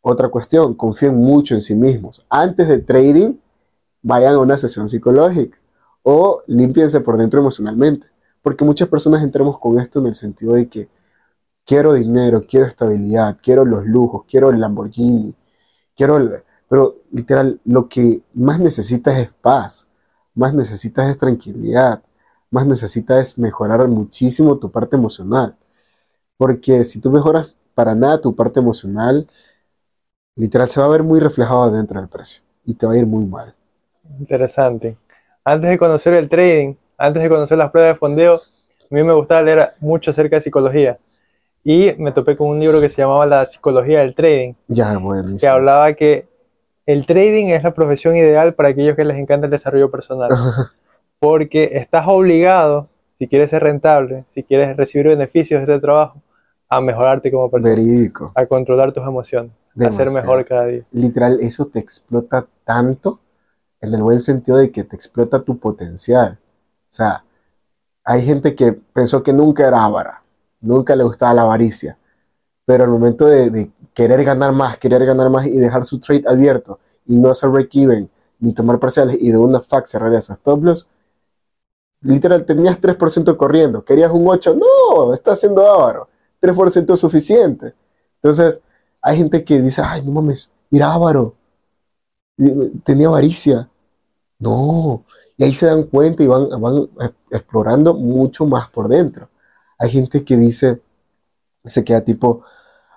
Otra 0.02 0.30
cuestión, 0.30 0.76
confíen 0.76 1.16
mucho 1.16 1.56
en 1.56 1.64
sí 1.64 1.74
mismos. 1.74 2.24
Antes 2.30 2.68
de 2.68 2.78
trading, 2.78 3.38
vayan 4.04 4.36
a 4.36 4.38
una 4.38 4.56
sesión 4.56 4.88
psicológica 4.88 5.58
o 6.04 6.44
límpiense 6.46 7.02
por 7.02 7.18
dentro 7.18 7.40
emocionalmente. 7.40 8.06
Porque 8.44 8.64
muchas 8.64 8.88
personas 8.88 9.24
entramos 9.24 9.58
con 9.58 9.80
esto 9.80 9.98
en 9.98 10.06
el 10.06 10.14
sentido 10.14 10.54
de 10.54 10.70
que 10.70 10.90
quiero 11.66 11.94
dinero, 11.94 12.44
quiero 12.48 12.68
estabilidad, 12.68 13.40
quiero 13.42 13.66
los 13.66 13.84
lujos, 13.84 14.26
quiero 14.28 14.52
el 14.52 14.60
Lamborghini, 14.60 15.36
quiero 15.96 16.18
el... 16.18 16.44
Pero 16.70 16.98
literal, 17.12 17.60
lo 17.66 17.90
que 17.90 18.22
más 18.36 18.60
necesitas 18.60 19.18
es 19.18 19.32
paz, 19.42 19.88
más 20.36 20.54
necesitas 20.54 21.10
es 21.10 21.18
tranquilidad, 21.18 22.04
más 22.52 22.68
necesitas 22.68 23.30
es 23.30 23.40
mejorar 23.40 23.88
muchísimo 23.88 24.60
tu 24.60 24.70
parte 24.70 24.96
emocional. 24.96 25.58
Porque 26.40 26.86
si 26.86 27.02
tú 27.02 27.12
mejoras 27.12 27.58
para 27.76 27.94
nada 27.96 28.22
tu 28.22 28.34
parte 28.34 28.62
emocional, 28.62 29.28
literal 30.38 30.70
se 30.70 30.80
va 30.80 30.86
a 30.86 30.90
ver 30.90 31.04
muy 31.04 31.20
reflejado 31.20 31.70
dentro 31.70 32.00
del 32.00 32.08
precio 32.08 32.42
y 32.64 32.76
te 32.76 32.86
va 32.88 32.94
a 32.94 32.98
ir 32.98 33.06
muy 33.06 33.26
mal. 33.26 33.54
Interesante. 34.18 34.98
Antes 35.44 35.70
de 35.70 35.78
conocer 35.78 36.14
el 36.14 36.30
trading, 36.30 36.76
antes 36.98 37.22
de 37.22 37.28
conocer 37.28 37.58
las 37.58 37.72
pruebas 37.72 37.94
de 37.94 38.00
fondeo, 38.00 38.36
a 38.36 38.96
mí 38.96 39.04
me 39.04 39.12
gustaba 39.12 39.42
leer 39.42 39.72
mucho 39.82 40.12
acerca 40.12 40.38
de 40.38 40.42
psicología. 40.42 40.98
Y 41.66 41.92
me 41.98 42.14
topé 42.14 42.38
con 42.38 42.48
un 42.48 42.60
libro 42.62 42.80
que 42.80 42.88
se 42.88 43.02
llamaba 43.02 43.26
La 43.26 43.46
psicología 43.46 44.00
del 44.00 44.16
trading. 44.16 44.54
Ya, 44.70 44.98
bueno. 44.98 45.36
Que 45.38 45.48
hablaba 45.48 45.92
que 45.92 46.26
el 46.86 47.06
trading 47.06 47.48
es 47.48 47.64
la 47.64 47.74
profesión 47.74 48.16
ideal 48.16 48.54
para 48.54 48.70
aquellos 48.70 48.96
que 48.96 49.04
les 49.04 49.18
encanta 49.18 49.48
el 49.48 49.52
desarrollo 49.52 49.92
personal. 49.92 50.30
porque 51.20 51.72
estás 51.74 52.06
obligado, 52.08 52.88
si 53.12 53.28
quieres 53.28 53.50
ser 53.50 53.62
rentable, 53.62 54.24
si 54.30 54.42
quieres 54.42 54.78
recibir 54.78 55.08
beneficios 55.08 55.60
de 55.60 55.74
este 55.74 55.82
trabajo, 55.82 56.22
a 56.70 56.82
mejorarte 56.82 57.32
como 57.32 57.50
persona. 57.50 57.76
Verídico. 57.76 58.32
A 58.36 58.46
controlar 58.46 58.92
tus 58.92 59.04
emociones. 59.04 59.52
A 59.80 59.92
ser 59.92 60.12
mejor 60.12 60.46
cada 60.46 60.66
día. 60.66 60.86
Literal, 60.92 61.40
eso 61.42 61.66
te 61.66 61.80
explota 61.80 62.48
tanto 62.64 63.20
en 63.82 63.94
el 63.94 64.04
buen 64.04 64.20
sentido 64.20 64.58
de 64.58 64.72
que 64.72 64.84
te 64.84 64.96
explota 64.96 65.42
tu 65.42 65.58
potencial. 65.58 66.38
O 66.42 66.92
sea, 66.92 67.24
hay 68.04 68.26
gente 68.26 68.56
que 68.56 68.74
pensó 68.74 69.24
que 69.24 69.34
nunca 69.34 69.68
era 69.68 69.84
avara, 69.84 70.24
nunca 70.62 70.96
le 70.96 71.04
gustaba 71.04 71.34
la 71.34 71.42
avaricia, 71.44 71.98
pero 72.66 72.84
al 72.84 72.90
momento 72.90 73.26
de, 73.26 73.72
querer 73.94 74.24
ganar 74.24 74.52
más, 74.52 74.78
querer 74.78 75.06
ganar 75.06 75.30
más 75.30 75.46
y 75.48 75.58
dejar 75.58 75.86
su 75.86 76.00
trade 76.00 76.24
abierto 76.28 76.80
y 77.06 77.18
no 77.18 77.30
hacer 77.30 77.50
break-even, 77.50 78.10
ni 78.40 78.54
tomar 78.54 78.80
parciales 78.80 79.18
y 79.20 79.32
de 79.32 79.38
una 79.38 79.60
fax 79.60 79.92
cerrar 79.92 80.14
esas 80.14 80.38
stop 80.38 80.64
loss, 80.64 80.88
literal 82.02 82.46
tenías 82.46 82.80
3% 82.80 83.36
corriendo, 83.38 83.84
querías 83.84 84.12
un 84.12 84.28
8, 84.28 84.56
no, 84.56 85.14
estás 85.14 85.40
siendo 85.40 85.68
avaro, 85.68 86.08
3% 86.42 86.94
es 86.94 87.00
suficiente. 87.00 87.74
Entonces, 88.22 88.62
hay 89.02 89.18
gente 89.18 89.44
que 89.44 89.62
dice, 89.62 89.82
ay, 89.84 90.04
no 90.04 90.12
mames, 90.12 90.50
era 90.72 90.94
avaro, 90.94 91.36
tenía 92.84 93.08
avaricia. 93.08 93.70
No, 94.40 95.04
y 95.38 95.44
ahí 95.44 95.54
se 95.54 95.66
dan 95.66 95.84
cuenta 95.84 96.24
y 96.24 96.28
van, 96.28 96.50
van 96.62 96.90
explorando 97.32 97.94
mucho 97.94 98.46
más 98.46 98.70
por 98.70 98.88
dentro. 98.88 99.30
Hay 99.78 99.90
gente 99.90 100.24
que 100.24 100.38
dice, 100.38 100.82
se 101.66 101.84
queda 101.84 102.02
tipo, 102.02 102.44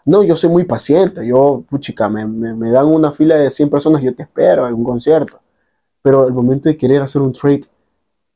no, 0.04 0.22
yo 0.22 0.34
soy 0.36 0.50
muy 0.50 0.64
paciente, 0.64 1.26
yo, 1.26 1.64
puchica, 1.68 2.08
me, 2.08 2.26
me, 2.26 2.70
dan 2.70 2.86
una 2.86 3.12
fila 3.12 3.36
de 3.36 3.50
100 3.50 3.70
personas, 3.70 4.02
yo 4.02 4.14
te 4.14 4.24
espero 4.24 4.66
en 4.66 4.74
un 4.74 4.84
concierto. 4.84 5.40
Pero 6.02 6.22
al 6.24 6.32
momento 6.32 6.68
de 6.68 6.76
querer 6.76 7.02
hacer 7.02 7.22
un 7.22 7.32
trade, 7.32 7.62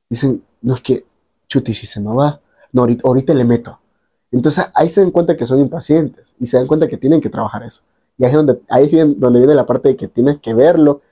dicen, 0.08 0.44
no 0.62 0.74
es 0.74 0.80
que, 0.80 1.04
chuti, 1.48 1.74
si 1.74 1.86
se 1.86 2.00
me 2.00 2.14
va, 2.14 2.40
no, 2.72 2.82
ahorita, 2.82 3.02
ahorita 3.06 3.34
le 3.34 3.44
meto. 3.44 3.80
Entonces 4.32 4.64
ahí 4.74 4.88
se 4.88 5.00
dan 5.00 5.10
cuenta 5.10 5.36
que 5.36 5.46
son 5.46 5.60
impacientes 5.60 6.34
y 6.38 6.46
se 6.46 6.56
dan 6.56 6.66
cuenta 6.66 6.88
que 6.88 6.96
tienen 6.96 7.20
que 7.20 7.30
trabajar 7.30 7.62
eso. 7.62 7.82
Y 8.18 8.24
ahí 8.24 8.30
es 8.30 8.36
donde, 8.36 8.60
ahí 8.68 8.84
es 8.90 9.20
donde 9.20 9.38
viene 9.38 9.54
la 9.54 9.66
parte 9.66 9.90
de 9.90 9.96
que 9.96 10.08
tienes 10.08 10.38
que 10.38 10.54
verlo, 10.54 11.02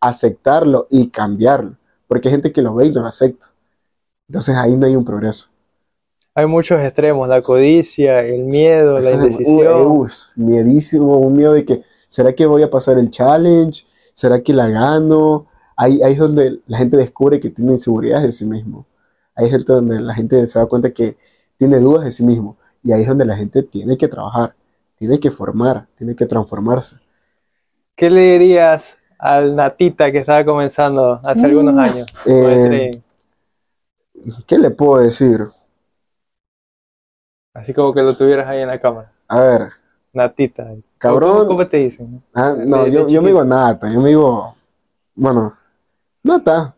aceptarlo 0.00 0.86
y 0.90 1.08
cambiarlo. 1.08 1.76
Porque 2.08 2.28
hay 2.28 2.32
gente 2.32 2.52
que 2.52 2.62
lo 2.62 2.74
ve 2.74 2.86
y 2.86 2.90
no 2.90 3.02
lo 3.02 3.08
acepta. 3.08 3.46
Entonces 4.28 4.56
ahí 4.56 4.76
no 4.76 4.86
hay 4.86 4.96
un 4.96 5.04
progreso. 5.04 5.48
Hay 6.34 6.46
muchos 6.46 6.80
extremos, 6.80 7.28
la 7.28 7.42
codicia, 7.42 8.20
el 8.20 8.44
miedo, 8.44 8.98
la 8.98 9.10
indecisión. 9.12 9.86
Uh, 9.86 10.06
miedísimo, 10.34 11.16
un 11.18 11.34
miedo 11.34 11.52
de 11.52 11.64
que, 11.64 11.82
¿será 12.08 12.32
que 12.32 12.44
voy 12.46 12.62
a 12.62 12.70
pasar 12.70 12.98
el 12.98 13.08
challenge? 13.08 13.84
¿Será 14.12 14.42
que 14.42 14.52
la 14.52 14.68
gano? 14.68 15.46
Ahí, 15.76 16.02
ahí 16.02 16.14
es 16.14 16.18
donde 16.18 16.60
la 16.66 16.78
gente 16.78 16.96
descubre 16.96 17.38
que 17.38 17.50
tiene 17.50 17.72
inseguridades 17.72 18.26
de 18.26 18.32
sí 18.32 18.46
mismo. 18.46 18.84
Ahí 19.36 19.48
es 19.48 19.64
donde 19.64 20.00
la 20.00 20.14
gente 20.14 20.44
se 20.48 20.58
da 20.58 20.66
cuenta 20.66 20.90
que 20.90 21.16
tiene 21.56 21.78
dudas 21.78 22.04
de 22.04 22.12
sí 22.12 22.24
mismo. 22.24 22.56
Y 22.84 22.92
ahí 22.92 23.00
es 23.00 23.08
donde 23.08 23.24
la 23.24 23.36
gente 23.36 23.64
tiene 23.64 23.96
que 23.96 24.06
trabajar 24.06 24.54
tiene 24.96 25.20
que 25.20 25.30
formar, 25.30 25.86
tiene 25.96 26.14
que 26.14 26.26
transformarse. 26.26 26.96
¿Qué 27.94 28.10
le 28.10 28.38
dirías 28.38 28.98
al 29.18 29.54
Natita 29.54 30.10
que 30.10 30.18
estaba 30.18 30.44
comenzando 30.44 31.20
hace 31.22 31.44
algunos 31.44 31.74
mm. 31.74 31.78
años? 31.78 32.14
Eh, 32.26 33.02
¿Qué 34.46 34.58
le 34.58 34.70
puedo 34.70 35.02
decir? 35.02 35.46
Así 37.52 37.72
como 37.72 37.92
que 37.92 38.02
lo 38.02 38.16
tuvieras 38.16 38.48
ahí 38.48 38.60
en 38.60 38.68
la 38.68 38.80
cámara. 38.80 39.12
A 39.28 39.40
ver. 39.40 39.68
Natita. 40.12 40.72
Cabrón. 40.98 41.46
¿Cómo, 41.46 41.66
te 41.66 41.76
dicen? 41.78 42.22
Ah, 42.32 42.56
no, 42.58 42.86
yo, 42.86 43.06
yo, 43.06 43.20
me 43.20 43.28
digo 43.28 43.44
Nata, 43.44 43.92
yo 43.92 44.00
me 44.00 44.08
digo, 44.08 44.54
bueno, 45.14 45.56
Nata. 46.22 46.74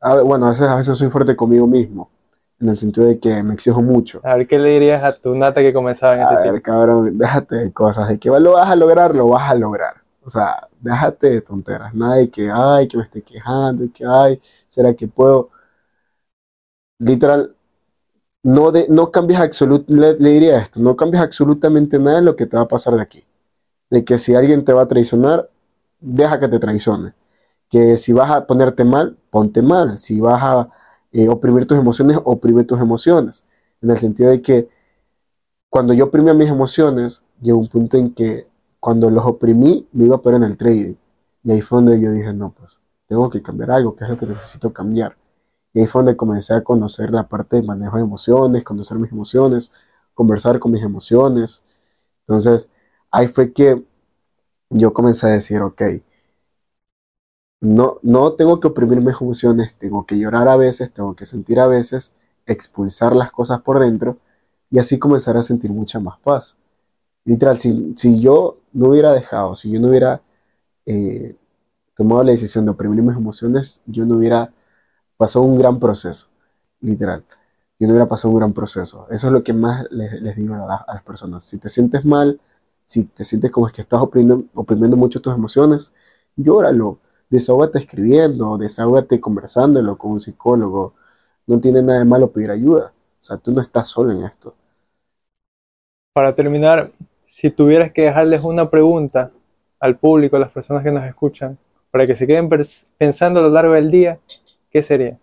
A 0.00 0.14
ver, 0.14 0.24
bueno, 0.24 0.46
a 0.46 0.50
veces, 0.50 0.68
a 0.68 0.76
veces 0.76 0.96
soy 0.96 1.10
fuerte 1.10 1.36
conmigo 1.36 1.66
mismo 1.66 2.10
en 2.62 2.68
el 2.68 2.76
sentido 2.76 3.08
de 3.08 3.18
que 3.18 3.42
me 3.42 3.54
exijo 3.54 3.82
mucho. 3.82 4.20
A 4.22 4.36
ver, 4.36 4.46
¿qué 4.46 4.56
le 4.56 4.70
dirías 4.70 5.02
a 5.02 5.12
tu 5.12 5.34
nata 5.34 5.60
que 5.60 5.72
comenzaba 5.72 6.14
en 6.14 6.22
este 6.22 6.34
A 6.34 6.52
ver, 6.52 6.62
cabrón, 6.62 7.18
déjate 7.18 7.56
de 7.56 7.72
cosas, 7.72 8.08
de 8.08 8.18
que 8.18 8.30
lo 8.30 8.52
vas 8.52 8.70
a 8.70 8.76
lograr, 8.76 9.14
lo 9.14 9.28
vas 9.28 9.50
a 9.50 9.54
lograr. 9.56 9.94
O 10.24 10.30
sea, 10.30 10.68
déjate 10.80 11.30
de 11.30 11.40
tonteras, 11.40 11.92
nada 11.92 12.16
de 12.16 12.30
que, 12.30 12.48
ay, 12.52 12.86
que 12.86 12.96
me 12.96 13.02
estoy 13.02 13.22
quejando, 13.22 13.84
que, 13.92 14.04
ay, 14.06 14.40
¿será 14.68 14.94
que 14.94 15.08
puedo? 15.08 15.50
Literal, 17.00 17.56
no, 18.44 18.70
de, 18.70 18.86
no 18.88 19.10
cambias 19.10 19.40
absolutamente, 19.42 20.22
le, 20.22 20.30
diría 20.30 20.58
esto, 20.60 20.80
no 20.80 20.96
cambias 20.96 21.24
absolutamente 21.24 21.98
nada 21.98 22.20
en 22.20 22.26
lo 22.26 22.36
que 22.36 22.46
te 22.46 22.56
va 22.56 22.62
a 22.62 22.68
pasar 22.68 22.94
de 22.94 23.02
aquí. 23.02 23.24
De 23.90 24.04
que 24.04 24.18
si 24.18 24.36
alguien 24.36 24.64
te 24.64 24.72
va 24.72 24.82
a 24.82 24.88
traicionar, 24.88 25.50
deja 26.00 26.38
que 26.38 26.48
te 26.48 26.60
traicione. 26.60 27.14
Que 27.68 27.96
si 27.96 28.12
vas 28.12 28.30
a 28.30 28.46
ponerte 28.46 28.84
mal, 28.84 29.16
ponte 29.30 29.62
mal. 29.62 29.98
Si 29.98 30.20
vas 30.20 30.40
a 30.42 30.68
eh, 31.12 31.28
oprimir 31.28 31.66
tus 31.66 31.78
emociones, 31.78 32.18
oprime 32.24 32.64
tus 32.64 32.80
emociones. 32.80 33.44
En 33.80 33.90
el 33.90 33.98
sentido 33.98 34.30
de 34.30 34.40
que 34.42 34.68
cuando 35.68 35.94
yo 35.94 36.06
oprimía 36.06 36.34
mis 36.34 36.48
emociones, 36.48 37.22
llegó 37.40 37.58
un 37.58 37.68
punto 37.68 37.96
en 37.96 38.12
que 38.14 38.46
cuando 38.80 39.10
los 39.10 39.24
oprimí, 39.24 39.86
me 39.92 40.04
iba 40.06 40.16
a 40.16 40.20
poner 40.20 40.42
en 40.42 40.50
el 40.50 40.56
trading. 40.56 40.94
Y 41.44 41.52
ahí 41.52 41.60
fue 41.60 41.78
donde 41.78 42.00
yo 42.00 42.10
dije, 42.12 42.32
no, 42.34 42.52
pues 42.52 42.78
tengo 43.06 43.30
que 43.30 43.42
cambiar 43.42 43.70
algo, 43.70 43.94
que 43.94 44.04
es 44.04 44.10
lo 44.10 44.16
que 44.16 44.26
necesito 44.26 44.72
cambiar. 44.72 45.16
Y 45.72 45.80
ahí 45.80 45.86
fue 45.86 46.00
donde 46.00 46.16
comencé 46.16 46.54
a 46.54 46.62
conocer 46.62 47.10
la 47.10 47.28
parte 47.28 47.56
de 47.56 47.62
manejo 47.62 47.96
de 47.96 48.02
emociones, 48.02 48.64
conocer 48.64 48.98
mis 48.98 49.12
emociones, 49.12 49.72
conversar 50.14 50.58
con 50.58 50.72
mis 50.72 50.82
emociones. 50.82 51.62
Entonces, 52.26 52.68
ahí 53.10 53.28
fue 53.28 53.52
que 53.52 53.82
yo 54.70 54.92
comencé 54.92 55.26
a 55.26 55.30
decir, 55.30 55.60
ok, 55.62 55.82
no, 57.62 58.00
no 58.02 58.32
tengo 58.32 58.58
que 58.58 58.66
oprimir 58.68 59.00
mis 59.00 59.20
emociones, 59.20 59.74
tengo 59.78 60.04
que 60.04 60.18
llorar 60.18 60.48
a 60.48 60.56
veces, 60.56 60.92
tengo 60.92 61.14
que 61.14 61.24
sentir 61.26 61.60
a 61.60 61.68
veces, 61.68 62.12
expulsar 62.44 63.14
las 63.14 63.30
cosas 63.30 63.62
por 63.62 63.78
dentro 63.78 64.18
y 64.68 64.80
así 64.80 64.98
comenzar 64.98 65.36
a 65.36 65.44
sentir 65.44 65.70
mucha 65.70 66.00
más 66.00 66.18
paz. 66.18 66.56
Literal, 67.24 67.58
si, 67.58 67.94
si 67.96 68.20
yo 68.20 68.58
no 68.72 68.88
hubiera 68.88 69.12
dejado, 69.12 69.54
si 69.54 69.70
yo 69.70 69.78
no 69.78 69.88
hubiera 69.88 70.22
eh, 70.86 71.36
tomado 71.96 72.24
la 72.24 72.32
decisión 72.32 72.64
de 72.64 72.72
oprimir 72.72 73.00
mis 73.00 73.16
emociones, 73.16 73.80
yo 73.86 74.06
no 74.06 74.16
hubiera 74.16 74.52
pasado 75.16 75.44
un 75.44 75.56
gran 75.56 75.78
proceso, 75.78 76.28
literal. 76.80 77.24
Yo 77.78 77.86
no 77.86 77.92
hubiera 77.94 78.08
pasado 78.08 78.32
un 78.32 78.40
gran 78.40 78.52
proceso. 78.52 79.06
Eso 79.10 79.28
es 79.28 79.32
lo 79.32 79.44
que 79.44 79.52
más 79.52 79.86
les, 79.92 80.34
digo 80.36 80.54
a, 80.56 80.84
las 80.92 81.02
personas. 81.04 81.44
Si 81.44 81.58
te 81.58 81.68
sientes 81.68 82.04
mal, 82.04 82.40
si 82.84 83.04
te 83.04 83.22
sientes 83.24 83.52
como 83.52 83.68
es 83.68 83.72
que 83.72 83.82
estás 83.82 84.02
oprimiendo, 84.02 84.46
oprimiendo 84.54 84.96
mucho 84.96 85.20
tus 85.22 85.32
emociones, 85.32 85.94
llóralo 86.34 86.98
desahógate 87.32 87.78
escribiendo, 87.78 88.58
desahógate 88.58 89.18
conversándolo 89.20 89.96
con 89.96 90.12
un 90.12 90.20
psicólogo. 90.20 90.92
No 91.46 91.58
tiene 91.60 91.82
nada 91.82 92.00
de 92.00 92.04
malo 92.04 92.30
pedir 92.30 92.50
ayuda. 92.50 92.92
O 93.18 93.22
sea, 93.22 93.38
tú 93.38 93.52
no 93.52 93.62
estás 93.62 93.88
solo 93.88 94.12
en 94.12 94.24
esto. 94.24 94.54
Para 96.12 96.34
terminar, 96.34 96.92
si 97.26 97.50
tuvieras 97.50 97.90
que 97.92 98.02
dejarles 98.02 98.42
una 98.42 98.68
pregunta 98.68 99.30
al 99.80 99.96
público, 99.96 100.36
a 100.36 100.40
las 100.40 100.50
personas 100.50 100.84
que 100.84 100.92
nos 100.92 101.04
escuchan, 101.06 101.56
para 101.90 102.06
que 102.06 102.14
se 102.14 102.26
queden 102.26 102.50
pensando 102.98 103.40
a 103.40 103.42
lo 103.44 103.48
largo 103.48 103.72
del 103.72 103.90
día, 103.90 104.18
¿qué 104.70 104.82
sería? 104.82 105.18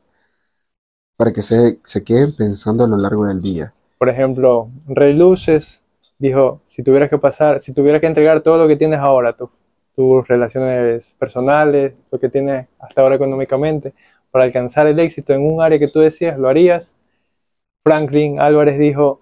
Para 1.15 1.31
que 1.31 1.43
se, 1.43 1.79
se 1.83 2.03
queden 2.03 2.35
pensando 2.35 2.83
a 2.83 2.87
lo 2.87 2.97
largo 2.97 3.27
del 3.27 3.39
día. 3.39 3.71
Por 3.99 4.09
ejemplo, 4.09 4.69
Rey 4.87 5.13
Luces 5.13 5.83
dijo, 6.17 6.61
si 6.65 6.81
tuvieras 6.81 7.09
que 7.09 7.19
pasar, 7.19 7.61
si 7.61 7.71
tuvieras 7.71 8.01
que 8.01 8.07
entregar 8.07 8.41
todo 8.41 8.57
lo 8.57 8.67
que 8.67 8.75
tienes 8.75 8.99
ahora, 8.99 9.33
tú, 9.33 9.51
tus 9.99 10.25
relaciones 10.29 11.13
personales, 11.19 11.93
lo 12.09 12.21
que 12.21 12.29
tienes 12.29 12.67
hasta 12.79 13.01
ahora 13.01 13.15
económicamente, 13.15 13.93
para 14.31 14.45
alcanzar 14.45 14.87
el 14.87 14.97
éxito 14.97 15.33
en 15.33 15.41
un 15.41 15.61
área 15.61 15.77
que 15.77 15.89
tú 15.89 15.99
decías, 15.99 16.39
lo 16.39 16.47
harías. 16.47 16.95
Franklin 17.83 18.39
Álvarez 18.39 18.79
dijo, 18.79 19.19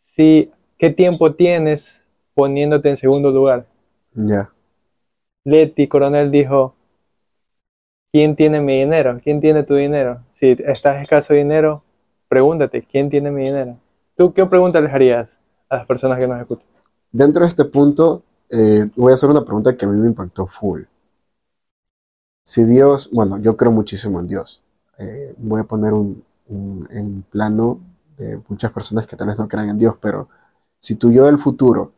si, 0.00 0.50
¿qué 0.76 0.90
tiempo 0.90 1.34
tienes 1.34 2.02
poniéndote 2.34 2.90
en 2.90 2.96
segundo 2.96 3.30
lugar? 3.30 3.66
Ya. 4.12 4.50
Leti 5.44 5.86
Coronel 5.86 6.32
dijo, 6.32 6.74
¿quién 8.10 8.34
tiene 8.34 8.60
mi 8.60 8.80
dinero? 8.80 9.20
¿Quién 9.22 9.40
tiene 9.40 9.62
tu 9.62 9.76
dinero? 9.76 10.24
Si 10.32 10.56
estás 10.64 11.00
escaso 11.00 11.32
de 11.32 11.44
dinero, 11.44 11.80
pregúntate, 12.26 12.82
¿quién 12.82 13.08
tiene 13.08 13.30
mi 13.30 13.44
dinero? 13.44 13.76
¿Tú 14.16 14.34
qué 14.34 14.44
pregunta 14.46 14.80
les 14.80 14.92
harías 14.92 15.28
a 15.68 15.76
las 15.76 15.86
personas 15.86 16.18
que 16.18 16.26
nos 16.26 16.40
escuchan? 16.40 16.66
Dentro 17.12 17.42
de 17.42 17.48
este 17.48 17.64
punto, 17.66 18.24
eh, 18.52 18.90
voy 18.96 19.12
a 19.12 19.14
hacer 19.16 19.30
una 19.30 19.44
pregunta 19.44 19.76
que 19.76 19.84
a 19.86 19.88
mí 19.88 20.00
me 20.00 20.08
impactó 20.08 20.46
full. 20.46 20.82
Si 22.44 22.64
Dios, 22.64 23.10
bueno, 23.12 23.38
yo 23.38 23.56
creo 23.56 23.70
muchísimo 23.72 24.20
en 24.20 24.26
Dios. 24.26 24.62
Eh, 24.98 25.34
voy 25.38 25.60
a 25.60 25.64
poner 25.64 25.92
un, 25.92 26.24
un- 26.48 26.86
en 26.90 27.22
plano 27.22 27.80
de 28.16 28.40
muchas 28.48 28.72
personas 28.72 29.06
que 29.06 29.16
tal 29.16 29.28
vez 29.28 29.38
no 29.38 29.48
crean 29.48 29.68
en 29.70 29.78
Dios, 29.78 29.96
pero 30.00 30.28
si 30.78 30.96
tu 30.96 31.10
yo 31.12 31.24
del 31.26 31.38
futuro 31.38 31.92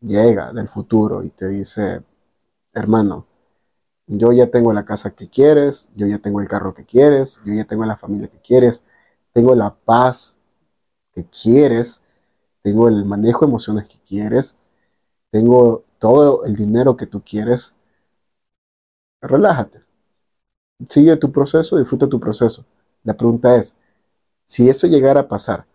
llega 0.00 0.52
del 0.52 0.68
futuro 0.68 1.24
y 1.24 1.30
te 1.30 1.48
dice, 1.48 2.02
hermano, 2.74 3.26
yo 4.06 4.32
ya 4.32 4.50
tengo 4.50 4.72
la 4.72 4.84
casa 4.86 5.12
que 5.12 5.28
quieres, 5.30 5.88
yo 5.96 6.06
ya 6.06 6.18
tengo 6.18 6.40
el 6.40 6.48
carro 6.48 6.74
que 6.74 6.84
quieres, 6.86 7.40
yo 7.46 7.54
ya 7.54 7.64
tengo 7.66 7.84
la 7.86 7.96
familia 7.96 8.28
que 8.28 8.40
quieres, 8.40 8.84
tengo 9.32 9.54
la 9.56 9.74
paz 9.74 10.38
que 11.14 11.24
quieres, 11.24 12.02
tengo 12.62 12.88
el 12.88 13.04
manejo 13.04 13.44
de 13.44 13.50
emociones 13.50 13.88
que 13.88 13.98
quieres, 14.00 14.56
tengo 15.30 15.84
todo 15.98 16.44
el 16.44 16.56
dinero 16.56 16.96
que 16.96 17.06
tú 17.06 17.22
quieres, 17.22 17.74
relájate. 19.20 19.82
Sigue 20.88 21.16
tu 21.16 21.30
proceso, 21.30 21.78
disfruta 21.78 22.08
tu 22.08 22.18
proceso. 22.18 22.64
La 23.04 23.14
pregunta 23.14 23.56
es, 23.56 23.76
si 24.44 24.68
eso 24.68 24.86
llegara 24.86 25.20
a 25.20 25.28
pasar, 25.28 25.66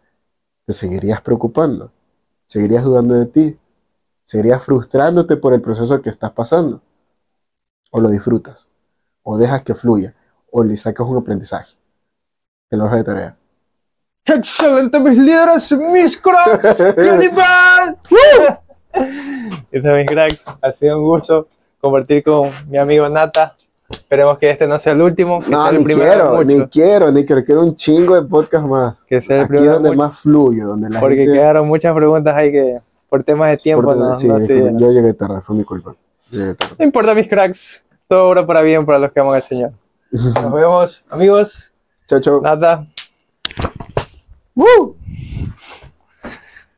¿te 0.66 0.74
seguirías 0.74 1.22
preocupando? 1.22 1.92
¿Seguirías 2.46 2.84
dudando 2.84 3.16
de 3.16 3.26
ti? 3.28 3.60
¿Seguirías 4.24 4.64
frustrándote 4.64 5.38
por 5.38 5.54
el 5.54 5.62
proceso 5.62 6.02
que 6.02 6.10
estás 6.10 6.32
pasando? 6.32 6.82
¿O 7.92 8.00
lo 8.00 8.10
disfrutas? 8.10 8.68
¿O 9.24 9.38
dejas 9.38 9.64
que 9.64 9.76
fluya? 9.76 10.16
¿O 10.52 10.64
le 10.64 10.76
sacas 10.76 11.08
un 11.08 11.18
aprendizaje? 11.18 11.78
Te 12.70 12.78
lo 12.78 12.86
dejas 12.86 12.98
de 12.98 13.04
tarea. 13.04 13.38
¡Excelente, 14.26 15.00
mis 15.00 15.18
líderes, 15.18 15.72
mis 15.72 16.18
cracks! 16.18 16.78
¡Qué 16.96 17.12
nivel! 17.18 18.60
Eso, 19.72 19.88
mis 19.90 20.06
cracks, 20.06 20.46
ha 20.62 20.72
sido 20.72 20.98
un 21.00 21.06
gusto 21.06 21.48
compartir 21.80 22.24
con 22.24 22.52
mi 22.68 22.78
amigo 22.78 23.08
Nata. 23.10 23.56
Esperemos 23.90 24.38
que 24.40 24.50
este 24.50 24.66
no 24.66 24.80
sea 24.80 24.94
el 24.94 25.02
último, 25.02 25.42
que 25.42 25.52
No, 25.52 25.62
sea 25.62 25.70
el 25.70 25.78
ni 25.78 25.84
primero 25.84 26.10
quiero, 26.10 26.44
ni 26.44 26.68
quiero, 26.68 27.12
ni 27.12 27.25
quiero. 27.25 27.44
Quiero 27.44 27.62
un 27.62 27.75
chingo 27.75 28.16
de 28.16 28.28
podcast 28.28 28.66
más. 28.66 29.04
Que 29.04 29.22
sea 29.22 29.38
el 29.38 29.42
Aquí 29.44 29.50
primero 29.50 29.74
de 29.74 29.80
donde 29.80 29.96
más 29.96 30.18
fluye, 30.18 30.62
donde 30.62 30.90
la 30.90 31.00
porque 31.00 31.18
gente... 31.18 31.34
quedaron 31.34 31.68
muchas 31.68 31.94
preguntas 31.94 32.36
ahí 32.36 32.52
que 32.52 32.80
por 33.10 33.24
temas 33.24 33.52
de 33.52 33.58
tiempo 33.58 33.94
no, 33.94 34.16
sí, 34.16 34.28
no 34.28 34.40
dieron. 34.40 34.80
yo 34.80 34.92
llegué 34.92 35.14
tarde, 35.14 35.42
fue 35.42 35.56
mi 35.56 35.64
culpa. 35.64 35.96
Tarde. 36.32 36.56
No 36.80 36.86
importa, 36.86 37.14
mis 37.14 37.28
cracks, 37.28 37.82
todo 38.08 38.30
obra 38.30 38.46
para 38.48 38.62
bien 38.62 38.86
para 38.86 38.98
los 38.98 39.12
que 39.12 39.20
aman 39.20 39.36
al 39.36 39.44
Señor. 39.44 39.72
Nos 40.12 40.52
vemos, 40.52 41.04
amigos. 41.10 41.72
Chao, 42.08 42.20
chao. 42.20 42.42
Nata. 42.42 42.88
¡Woo! 44.56 44.96